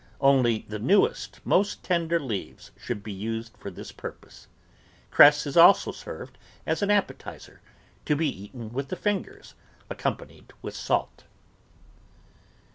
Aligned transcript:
Only 0.19 0.65
the 0.67 0.79
newest, 0.79 1.45
most 1.45 1.83
ten 1.83 2.07
der 2.07 2.19
leaves 2.19 2.71
should 2.75 3.03
be 3.03 3.11
used 3.11 3.55
for 3.59 3.69
this 3.69 3.91
purpose. 3.91 4.47
Cress 5.11 5.45
is 5.45 5.55
also 5.55 5.91
served 5.91 6.39
as 6.65 6.81
an 6.81 6.89
appetiser, 6.89 7.61
to 8.05 8.15
be 8.15 8.27
eaten 8.45 8.73
with 8.73 8.87
the 8.87 8.95
fingers, 8.95 9.53
accompanied 9.91 10.53
with 10.63 10.75
salt. 10.75 11.25